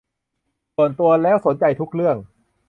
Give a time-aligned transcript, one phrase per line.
[0.75, 2.17] ส่วนตัวแล้วสนใจทุกเรื่อง